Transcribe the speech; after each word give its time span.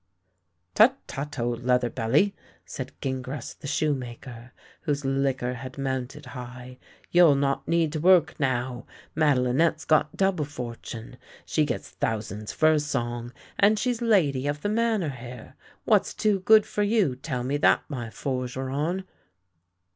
"Tut, 0.73 0.95
tut, 1.05 1.37
old 1.37 1.63
leather 1.63 1.91
belly," 1.91 2.33
said 2.65 2.91
Gingras 3.03 3.53
the 3.59 3.67
shoe 3.67 3.93
maker, 3.93 4.51
whose 4.81 5.05
liquor 5.05 5.53
had 5.53 5.77
mounted 5.77 6.25
high," 6.33 6.79
you'll 7.11 7.35
not 7.35 7.67
need 7.67 7.93
to 7.93 7.99
work 7.99 8.33
now. 8.39 8.87
Madelinette's 9.15 9.85
got 9.85 10.17
double 10.17 10.45
fortune. 10.45 11.17
She 11.45 11.65
gets 11.65 11.91
thousands 11.91 12.51
for 12.51 12.71
a 12.71 12.79
song, 12.79 13.31
and 13.59 13.77
she's 13.77 14.01
lady 14.01 14.47
of 14.47 14.61
the 14.63 14.69
Manor 14.69 15.09
here. 15.09 15.53
What's 15.85 16.15
too 16.15 16.39
good 16.39 16.65
for 16.65 16.81
you, 16.81 17.15
tell 17.15 17.43
me 17.43 17.57
that, 17.57 17.83
my 17.87 18.07
forgeron! 18.09 19.03